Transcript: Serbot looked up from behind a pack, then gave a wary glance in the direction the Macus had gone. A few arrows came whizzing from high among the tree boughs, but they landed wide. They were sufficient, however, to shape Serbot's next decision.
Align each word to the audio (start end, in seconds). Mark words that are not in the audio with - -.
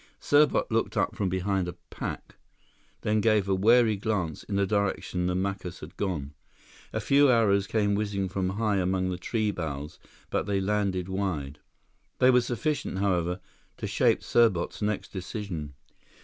Serbot 0.19 0.71
looked 0.71 0.97
up 0.97 1.15
from 1.15 1.29
behind 1.29 1.67
a 1.67 1.75
pack, 1.91 2.35
then 3.01 3.21
gave 3.21 3.47
a 3.47 3.53
wary 3.53 3.95
glance 3.95 4.41
in 4.41 4.55
the 4.55 4.65
direction 4.65 5.27
the 5.27 5.35
Macus 5.35 5.79
had 5.81 5.95
gone. 5.95 6.33
A 6.91 6.99
few 6.99 7.29
arrows 7.29 7.67
came 7.67 7.93
whizzing 7.93 8.27
from 8.27 8.49
high 8.57 8.77
among 8.77 9.11
the 9.11 9.19
tree 9.19 9.51
boughs, 9.51 9.99
but 10.31 10.47
they 10.47 10.59
landed 10.59 11.07
wide. 11.07 11.59
They 12.17 12.31
were 12.31 12.41
sufficient, 12.41 12.97
however, 12.97 13.39
to 13.77 13.85
shape 13.85 14.21
Serbot's 14.23 14.81
next 14.81 15.09
decision. 15.09 15.75